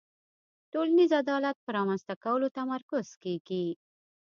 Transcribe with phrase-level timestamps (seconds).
[0.71, 3.05] ټولنیز عدالت په رامنځته کولو تمرکز
[3.47, 3.65] کیږي.